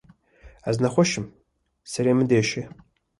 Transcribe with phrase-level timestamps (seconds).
[0.69, 1.27] Ez nexweş im,
[1.91, 2.63] serê min diêşe.